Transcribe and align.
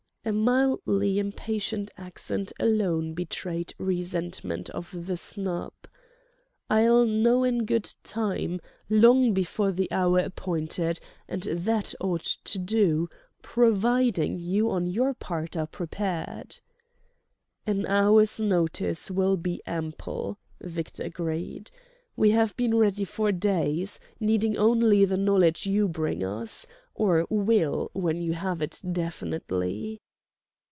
A 0.23 0.31
mildly 0.31 1.17
impatient 1.17 1.89
accent 1.97 2.53
alone 2.59 3.15
betrayed 3.15 3.73
resentment 3.79 4.69
of 4.69 5.07
the 5.07 5.17
snub. 5.17 5.73
"I'll 6.69 7.05
know 7.07 7.43
in 7.43 7.65
good 7.65 7.91
time, 8.03 8.61
long 8.87 9.33
before 9.33 9.71
the 9.71 9.91
hour 9.91 10.19
appointed; 10.19 10.99
and 11.27 11.41
that 11.41 11.95
ought 11.99 12.37
to 12.43 12.59
do, 12.59 13.09
providing 13.41 14.37
you 14.37 14.69
on 14.69 14.85
your 14.85 15.15
part 15.15 15.57
are 15.57 15.65
prepared." 15.65 16.59
"An 17.65 17.87
hour's 17.87 18.39
notice 18.39 19.09
will 19.09 19.37
be 19.37 19.59
ample," 19.65 20.37
Victor 20.61 21.01
agreed. 21.05 21.71
"We 22.15 22.29
have 22.29 22.55
been 22.55 22.77
ready 22.77 23.05
for 23.05 23.31
days, 23.31 23.99
needing 24.19 24.55
only 24.55 25.03
the 25.03 25.17
knowledge 25.17 25.65
you 25.65 25.87
bring 25.87 26.23
us—or 26.23 27.25
will, 27.31 27.89
when 27.93 28.21
you 28.21 28.33
have 28.33 28.61
it 28.61 28.83
definitely." 28.91 29.99